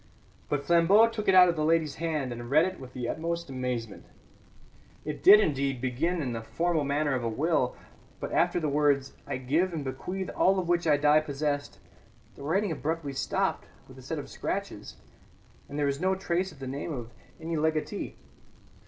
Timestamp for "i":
9.27-9.37, 10.87-10.97